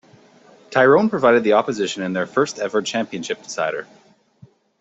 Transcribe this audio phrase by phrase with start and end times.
[0.71, 3.87] Tyrone provided the opposition in their first-ever championship decider.